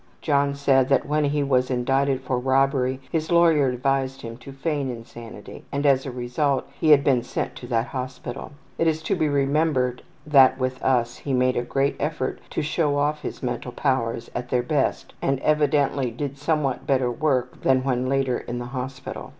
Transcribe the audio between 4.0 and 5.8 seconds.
him to feign insanity